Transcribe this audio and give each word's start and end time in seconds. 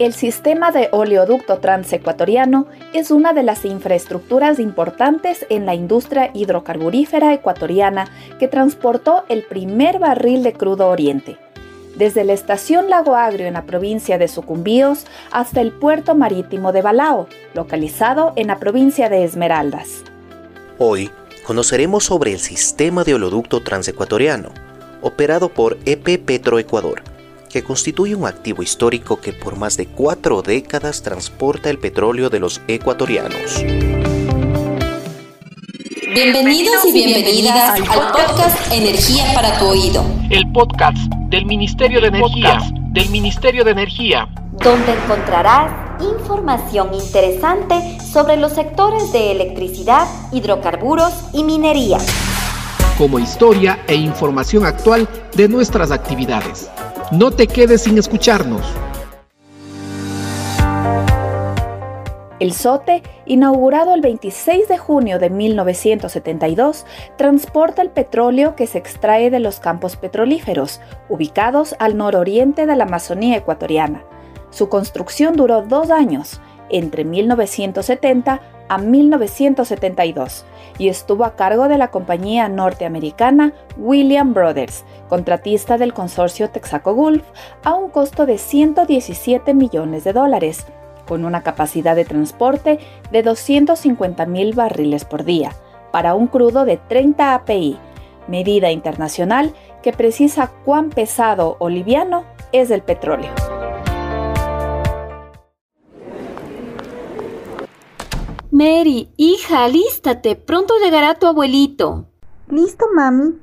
El 0.00 0.14
sistema 0.14 0.72
de 0.72 0.88
oleoducto 0.92 1.58
transecuatoriano 1.58 2.66
es 2.94 3.10
una 3.10 3.34
de 3.34 3.42
las 3.42 3.66
infraestructuras 3.66 4.58
importantes 4.58 5.44
en 5.50 5.66
la 5.66 5.74
industria 5.74 6.30
hidrocarburífera 6.32 7.34
ecuatoriana 7.34 8.10
que 8.38 8.48
transportó 8.48 9.24
el 9.28 9.42
primer 9.42 9.98
barril 9.98 10.42
de 10.42 10.54
crudo 10.54 10.88
oriente. 10.88 11.36
Desde 11.96 12.24
la 12.24 12.32
estación 12.32 12.88
Lago 12.88 13.14
Agrio 13.14 13.46
en 13.46 13.52
la 13.52 13.66
provincia 13.66 14.16
de 14.16 14.28
Sucumbíos 14.28 15.04
hasta 15.32 15.60
el 15.60 15.70
puerto 15.70 16.14
marítimo 16.14 16.72
de 16.72 16.80
Balao, 16.80 17.28
localizado 17.52 18.32
en 18.36 18.46
la 18.46 18.58
provincia 18.58 19.10
de 19.10 19.24
Esmeraldas. 19.24 20.02
Hoy 20.78 21.10
conoceremos 21.46 22.04
sobre 22.04 22.32
el 22.32 22.38
sistema 22.38 23.04
de 23.04 23.16
oleoducto 23.16 23.62
transecuatoriano, 23.62 24.48
operado 25.02 25.50
por 25.50 25.76
EP 25.84 26.24
Petroecuador 26.24 27.09
que 27.50 27.64
constituye 27.64 28.14
un 28.14 28.26
activo 28.26 28.62
histórico 28.62 29.20
que 29.20 29.32
por 29.32 29.56
más 29.56 29.76
de 29.76 29.86
cuatro 29.86 30.40
décadas 30.40 31.02
transporta 31.02 31.68
el 31.68 31.78
petróleo 31.78 32.30
de 32.30 32.38
los 32.38 32.62
ecuatorianos. 32.68 33.62
Bienvenidos 36.14 36.84
y 36.86 36.92
bienvenidas 36.92 37.80
al 37.80 37.84
podcast 37.84 38.72
Energía 38.72 39.24
para 39.34 39.58
tu 39.58 39.66
oído. 39.66 40.04
El 40.30 40.50
podcast 40.52 40.98
del 41.28 41.46
Ministerio 41.46 42.00
de 42.00 42.08
Energía, 42.08 42.60
del 42.90 43.08
Ministerio 43.10 43.64
de 43.64 43.72
Energía, 43.72 44.28
donde 44.52 44.92
encontrarás 44.92 46.02
información 46.02 46.94
interesante 46.94 47.98
sobre 48.00 48.36
los 48.36 48.52
sectores 48.52 49.12
de 49.12 49.32
electricidad, 49.32 50.06
hidrocarburos 50.32 51.12
y 51.32 51.44
minería. 51.44 51.98
Como 52.96 53.18
historia 53.18 53.82
e 53.86 53.94
información 53.94 54.64
actual 54.64 55.08
de 55.34 55.48
nuestras 55.48 55.90
actividades. 55.90 56.68
No 57.12 57.32
te 57.32 57.48
quedes 57.48 57.82
sin 57.82 57.98
escucharnos. 57.98 58.62
El 62.38 62.52
SOTE, 62.52 63.02
inaugurado 63.26 63.94
el 63.94 64.00
26 64.00 64.68
de 64.68 64.78
junio 64.78 65.18
de 65.18 65.28
1972, 65.28 66.86
transporta 67.18 67.82
el 67.82 67.90
petróleo 67.90 68.54
que 68.54 68.68
se 68.68 68.78
extrae 68.78 69.28
de 69.28 69.40
los 69.40 69.58
campos 69.58 69.96
petrolíferos, 69.96 70.80
ubicados 71.08 71.74
al 71.80 71.96
nororiente 71.96 72.64
de 72.66 72.76
la 72.76 72.84
Amazonía 72.84 73.38
ecuatoriana. 73.38 74.04
Su 74.50 74.68
construcción 74.68 75.34
duró 75.34 75.62
dos 75.62 75.90
años, 75.90 76.40
entre 76.70 77.04
1970 77.04 78.40
a 78.70 78.78
1972 78.78 80.44
y 80.78 80.88
estuvo 80.88 81.24
a 81.24 81.34
cargo 81.34 81.66
de 81.66 81.76
la 81.76 81.88
compañía 81.88 82.48
norteamericana 82.48 83.52
William 83.76 84.32
Brothers, 84.32 84.84
contratista 85.08 85.76
del 85.76 85.92
consorcio 85.92 86.50
Texaco 86.50 86.94
Gulf, 86.94 87.24
a 87.64 87.74
un 87.74 87.90
costo 87.90 88.26
de 88.26 88.38
117 88.38 89.54
millones 89.54 90.04
de 90.04 90.12
dólares, 90.12 90.66
con 91.08 91.24
una 91.24 91.42
capacidad 91.42 91.96
de 91.96 92.04
transporte 92.04 92.78
de 93.10 93.22
250 93.24 94.24
mil 94.26 94.54
barriles 94.54 95.04
por 95.04 95.24
día, 95.24 95.50
para 95.90 96.14
un 96.14 96.28
crudo 96.28 96.64
de 96.64 96.76
30 96.76 97.34
API, 97.34 97.76
medida 98.28 98.70
internacional 98.70 99.52
que 99.82 99.92
precisa 99.92 100.52
cuán 100.64 100.90
pesado 100.90 101.56
o 101.58 101.68
liviano 101.68 102.24
es 102.52 102.70
el 102.70 102.82
petróleo. 102.82 103.32
Mary, 108.60 109.08
hija, 109.16 109.64
alístate, 109.64 110.36
pronto 110.36 110.74
llegará 110.84 111.14
tu 111.14 111.26
abuelito. 111.26 112.04
Listo, 112.46 112.84
mami. 112.94 113.40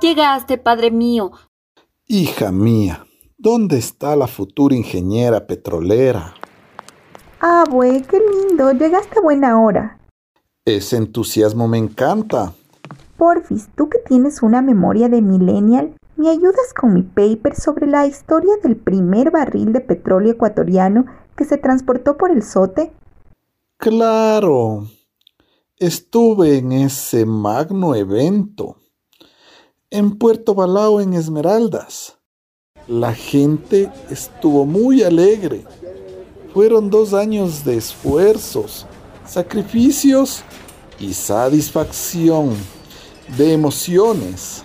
Llegaste, 0.00 0.58
padre 0.58 0.92
mío. 0.92 1.32
Hija 2.06 2.52
mía, 2.52 3.04
¿dónde 3.36 3.78
está 3.78 4.14
la 4.14 4.28
futura 4.28 4.76
ingeniera 4.76 5.44
petrolera? 5.44 6.34
Ah, 7.40 7.64
güey, 7.68 8.02
qué 8.02 8.20
lindo, 8.20 8.70
llegaste 8.70 9.18
a 9.18 9.22
buena 9.22 9.60
hora. 9.60 9.98
Ese 10.64 10.98
entusiasmo 10.98 11.66
me 11.66 11.78
encanta. 11.78 12.52
Porfis, 13.16 13.70
tú 13.74 13.88
que 13.88 13.98
tienes 13.98 14.40
una 14.40 14.62
memoria 14.62 15.08
de 15.08 15.20
millennial, 15.20 15.96
¿me 16.14 16.30
ayudas 16.30 16.72
con 16.80 16.94
mi 16.94 17.02
paper 17.02 17.56
sobre 17.56 17.88
la 17.88 18.06
historia 18.06 18.52
del 18.62 18.76
primer 18.76 19.32
barril 19.32 19.72
de 19.72 19.80
petróleo 19.80 20.34
ecuatoriano 20.34 21.06
que 21.36 21.44
se 21.44 21.56
transportó 21.56 22.16
por 22.16 22.30
el 22.30 22.42
sote? 22.42 22.92
Claro. 23.76 24.86
Estuve 25.76 26.58
en 26.58 26.72
ese 26.72 27.26
magno 27.26 27.94
evento. 27.94 28.76
En 29.90 30.16
Puerto 30.18 30.54
Balao, 30.54 31.00
en 31.00 31.14
Esmeraldas. 31.14 32.18
La 32.86 33.14
gente 33.14 33.90
estuvo 34.10 34.64
muy 34.64 35.02
alegre. 35.02 35.64
Fueron 36.52 36.90
dos 36.90 37.14
años 37.14 37.64
de 37.64 37.76
esfuerzos, 37.76 38.86
sacrificios 39.26 40.42
y 40.98 41.14
satisfacción, 41.14 42.54
de 43.36 43.52
emociones. 43.52 44.64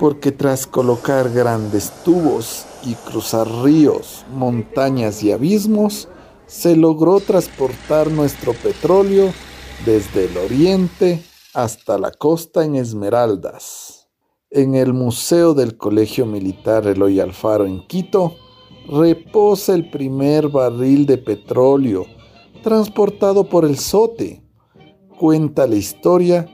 Porque 0.00 0.32
tras 0.32 0.66
colocar 0.66 1.30
grandes 1.30 1.92
tubos 2.04 2.64
y 2.82 2.94
cruzar 2.94 3.46
ríos, 3.62 4.24
montañas 4.32 5.22
y 5.22 5.30
abismos, 5.30 6.08
se 6.46 6.74
logró 6.74 7.20
transportar 7.20 8.10
nuestro 8.10 8.54
petróleo 8.54 9.32
desde 9.84 10.24
el 10.24 10.38
oriente 10.38 11.22
hasta 11.52 11.98
la 11.98 12.12
costa 12.12 12.64
en 12.64 12.76
Esmeraldas. 12.76 14.08
En 14.50 14.74
el 14.74 14.94
Museo 14.94 15.52
del 15.52 15.76
Colegio 15.76 16.24
Militar 16.24 16.86
Eloy 16.86 17.20
Alfaro 17.20 17.66
en 17.66 17.86
Quito, 17.86 18.36
reposa 18.88 19.74
el 19.74 19.90
primer 19.90 20.48
barril 20.48 21.04
de 21.04 21.18
petróleo 21.18 22.06
transportado 22.62 23.44
por 23.44 23.66
el 23.66 23.78
Sote. 23.78 24.42
Cuenta 25.18 25.66
la 25.66 25.76
historia 25.76 26.48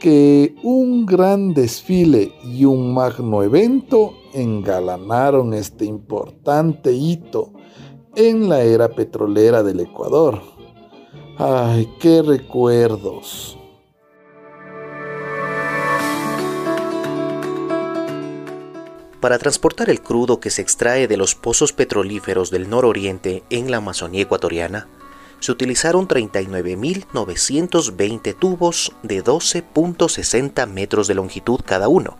que 0.00 0.56
un 0.64 1.04
gran 1.06 1.52
desfile 1.52 2.32
y 2.42 2.64
un 2.64 2.92
magno 2.94 3.42
evento 3.44 4.14
engalanaron 4.32 5.52
este 5.54 5.84
importante 5.84 6.92
hito 6.92 7.52
en 8.16 8.48
la 8.48 8.62
era 8.62 8.88
petrolera 8.88 9.62
del 9.62 9.80
Ecuador. 9.80 10.40
¡Ay, 11.38 11.88
qué 12.00 12.22
recuerdos! 12.22 13.58
Para 19.20 19.38
transportar 19.38 19.90
el 19.90 20.00
crudo 20.00 20.40
que 20.40 20.48
se 20.48 20.62
extrae 20.62 21.06
de 21.06 21.18
los 21.18 21.34
pozos 21.34 21.74
petrolíferos 21.74 22.50
del 22.50 22.70
nororiente 22.70 23.44
en 23.50 23.70
la 23.70 23.76
Amazonía 23.76 24.22
ecuatoriana, 24.22 24.88
se 25.40 25.52
utilizaron 25.52 26.06
39.920 26.06 28.38
tubos 28.38 28.92
de 29.02 29.24
12.60 29.24 30.66
metros 30.66 31.08
de 31.08 31.14
longitud 31.14 31.60
cada 31.64 31.88
uno, 31.88 32.18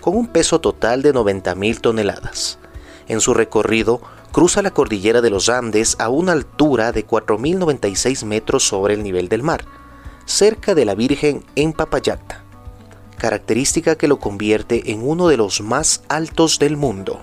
con 0.00 0.16
un 0.16 0.26
peso 0.26 0.58
total 0.60 1.02
de 1.02 1.14
90.000 1.14 1.80
toneladas. 1.80 2.58
En 3.06 3.20
su 3.20 3.34
recorrido, 3.34 4.00
cruza 4.32 4.62
la 4.62 4.72
cordillera 4.72 5.20
de 5.20 5.30
los 5.30 5.48
Andes 5.48 5.96
a 5.98 6.08
una 6.08 6.30
altura 6.32 6.92
de 6.92 7.06
4.096 7.06 8.24
metros 8.24 8.66
sobre 8.66 8.94
el 8.94 9.02
nivel 9.02 9.28
del 9.28 9.42
mar, 9.42 9.66
cerca 10.24 10.74
de 10.74 10.86
la 10.86 10.94
Virgen 10.94 11.44
en 11.54 11.74
Papayacta, 11.74 12.42
característica 13.18 13.96
que 13.96 14.08
lo 14.08 14.18
convierte 14.18 14.90
en 14.90 15.06
uno 15.06 15.28
de 15.28 15.36
los 15.36 15.60
más 15.60 16.02
altos 16.08 16.58
del 16.58 16.78
mundo. 16.78 17.20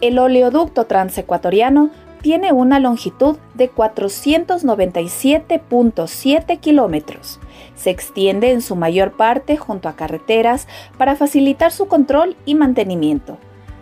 El 0.00 0.18
oleoducto 0.18 0.84
transecuatoriano 0.84 1.90
tiene 2.24 2.52
una 2.54 2.80
longitud 2.80 3.36
de 3.52 3.70
497.7 3.70 6.58
kilómetros. 6.58 7.38
Se 7.76 7.90
extiende 7.90 8.50
en 8.50 8.62
su 8.62 8.76
mayor 8.76 9.12
parte 9.12 9.58
junto 9.58 9.90
a 9.90 9.94
carreteras 9.94 10.66
para 10.96 11.16
facilitar 11.16 11.70
su 11.70 11.86
control 11.86 12.34
y 12.46 12.54
mantenimiento. 12.54 13.36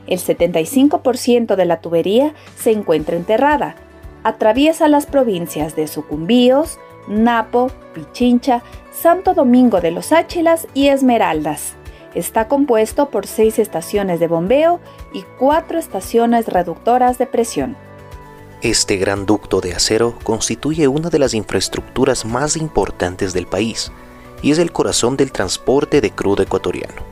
El 0.08 0.18
75% 0.18 1.54
de 1.54 1.64
la 1.64 1.80
tubería 1.80 2.34
se 2.56 2.72
encuentra 2.72 3.14
enterrada. 3.14 3.76
Atraviesa 4.24 4.88
las 4.88 5.06
provincias 5.06 5.76
de 5.76 5.86
Sucumbíos, 5.86 6.80
Napo, 7.06 7.70
Pichincha, 7.94 8.64
Santo 8.90 9.34
Domingo 9.34 9.80
de 9.80 9.92
los 9.92 10.10
Áchilas 10.10 10.66
y 10.74 10.88
Esmeraldas. 10.88 11.76
Está 12.16 12.48
compuesto 12.48 13.08
por 13.08 13.28
seis 13.28 13.60
estaciones 13.60 14.18
de 14.18 14.26
bombeo 14.26 14.80
y 15.14 15.22
cuatro 15.38 15.78
estaciones 15.78 16.48
reductoras 16.48 17.18
de 17.18 17.28
presión. 17.28 17.76
Este 18.62 18.96
gran 18.96 19.26
ducto 19.26 19.60
de 19.60 19.74
acero 19.74 20.16
constituye 20.22 20.86
una 20.86 21.10
de 21.10 21.18
las 21.18 21.34
infraestructuras 21.34 22.24
más 22.24 22.56
importantes 22.56 23.32
del 23.32 23.48
país 23.48 23.90
y 24.40 24.52
es 24.52 24.58
el 24.58 24.70
corazón 24.70 25.16
del 25.16 25.32
transporte 25.32 26.00
de 26.00 26.12
crudo 26.12 26.44
ecuatoriano. 26.44 27.02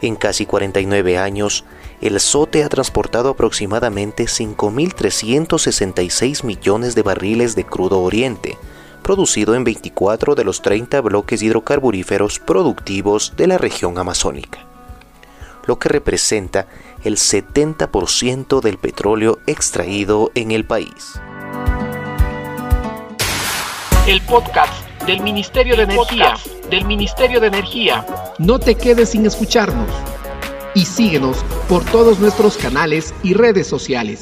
En 0.00 0.14
casi 0.14 0.46
49 0.46 1.18
años, 1.18 1.64
el 2.00 2.20
SOTE 2.20 2.62
ha 2.62 2.68
transportado 2.68 3.30
aproximadamente 3.30 4.26
5.366 4.26 6.44
millones 6.44 6.94
de 6.94 7.02
barriles 7.02 7.56
de 7.56 7.64
crudo 7.64 8.00
oriente, 8.00 8.56
producido 9.02 9.56
en 9.56 9.64
24 9.64 10.36
de 10.36 10.44
los 10.44 10.62
30 10.62 11.00
bloques 11.00 11.42
hidrocarburíferos 11.42 12.38
productivos 12.38 13.32
de 13.36 13.48
la 13.48 13.58
región 13.58 13.98
amazónica. 13.98 14.60
lo 15.66 15.80
que 15.80 15.88
representa 15.88 16.68
el 17.06 17.18
70% 17.18 18.60
del 18.60 18.78
petróleo 18.78 19.38
extraído 19.46 20.32
en 20.34 20.50
el 20.50 20.64
país. 20.64 21.20
El 24.08 24.20
podcast 24.22 24.72
del 25.06 25.20
Ministerio 25.20 25.76
de 25.76 25.84
Energía, 25.84 26.34
del 26.68 26.84
Ministerio 26.84 27.38
de 27.38 27.46
Energía. 27.46 28.04
No 28.38 28.58
te 28.58 28.74
quedes 28.74 29.10
sin 29.10 29.24
escucharnos 29.24 29.88
y 30.74 30.84
síguenos 30.84 31.44
por 31.68 31.84
todos 31.84 32.18
nuestros 32.18 32.56
canales 32.56 33.14
y 33.22 33.34
redes 33.34 33.68
sociales. 33.68 34.18